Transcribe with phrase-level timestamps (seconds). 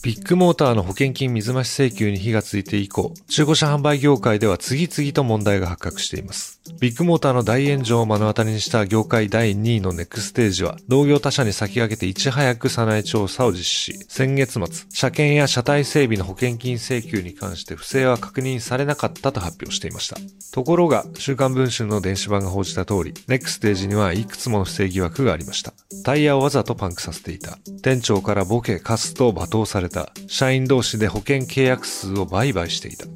[0.00, 6.60] ビッグモーターの保険金水増し請求に火がついて以降、中古車販売業界では次々と問題が発覚しています。
[6.80, 20.16] ビッグモーターの大炎上を目の当たりにした業界第2位のネクステージは、同業他社に先駆けていち早く社内調査を実施し、先月末、車検や車体整備の保険金請求に関して不正は確認されなかったと発表していました。
[20.52, 25.72] ところが、週刊文春の電子版が報じた通り、ネクステージにはいくつもの不正疑惑がありました。
[26.04, 27.58] タイヤをわざとパンクさせていた。
[27.82, 29.97] 店長からボケ、カスと罵倒された。
[30.26, 33.06] 社員同士で保険契約数を売買していた。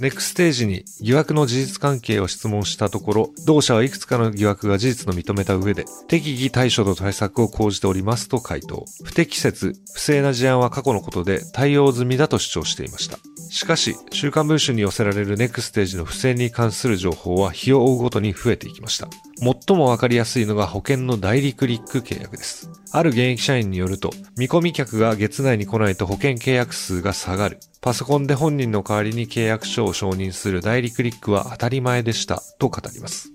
[0.00, 8.84] ネクステージに疑惑の事実関係を質問したところ、同社はいくつかの疑惑が事実の認めた上で、適宜対処と対策を講じておりますと回答。
[9.04, 13.18] 不適切、不正な事案は過去のことで対応済みだと主張していました。
[13.50, 19.08] しかし、週刊文春に寄せられるネクステージの不正に関する情報は日を追うごとに増えていきました。
[19.38, 22.68] 最もわかりやすいのが保険の代理クリック契約です。
[22.96, 27.58] ある現役社員によると、見込み客が月内に来ないと保険契約数が下がる。
[27.80, 33.30] パソコンで本人の代わりに契約書を承認する代理クリックは当たり前でした、と語ります。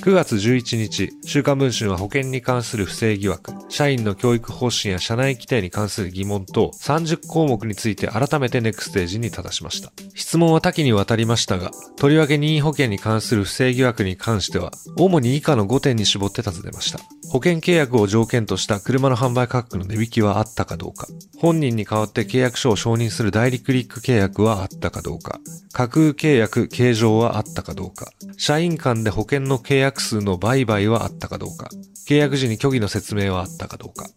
[0.00, 9.92] 9月11日、週刊文春は保険に関する不正疑惑、社員の教育方針や社内規定に関する疑問等30項目について改めてネクステージに正しました。
[10.14, 17.19] 質問は多岐にわたりましたが、とりわけ任意保険に関する不正疑惑に関しては、主に以下の5点に絞って尋ねました。
[17.30, 21.06] 保険契約を条件とした車の販売価格の値引きはあったかどうか、
[21.38, 25.38] 本人に代わって契約書を承認する代理クリック契約はあったかどうか、
[25.72, 31.68] 架空契約形状はあったかどうか、社員間で保険の契約数の売買はあったかどうか、
[32.08, 34.08] 契約時に虚偽の説明はあったかどうか。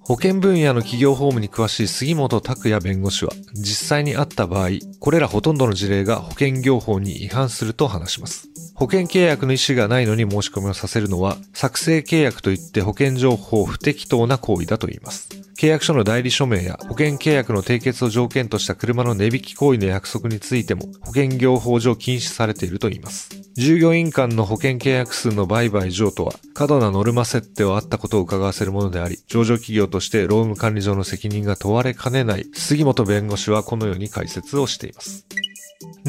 [0.00, 8.48] 保険分野の企業法務に詳しい杉本拓也弁護士は、実際にあった場合、これらほとんどの事例が保険業法に違反すると話します。
[8.74, 15.39] 保険契約の意思がないのに申し込みをさせるのは、作成契約といって保険情報不適当な行為だと言います。
[15.60, 23.28] 契約書の代理署名や保険契約の締結を条件とした車の値引き行為の約束についても保険業法上禁止されているといいます。
[23.56, 35.26] 従業員間の保険契約数の売買上とは過度なノルマ設定はあったことを伺わせるものであり、上場企業として労務管理上の責任が問われかねない杉本弁護士はこのように解説をしています。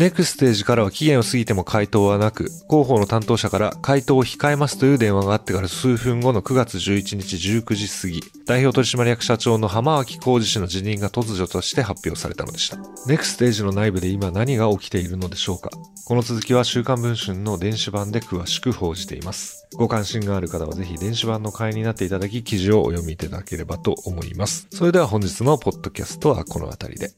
[0.02, 12.78] ネクステージからは期限を過ぎても回答はなく、広報の担当者から回答を控えますという電話があってから数分後の9月11日19時過ぎ、代表取締役社長の浜脇浩二氏の辞任が突如として発表されたのでした。
[13.06, 15.70] ネクステージの内部で今何が起きているのでしょうか
[16.08, 19.68] この続きは週刊文春の電子版で詳しく報じています。
[19.76, 24.66] ご関心がある方はぜひ電子版の会員になっていただき記事をお読みいただければと思います。
[24.72, 27.12] それでは本日のポッドキャストはこの辺りで。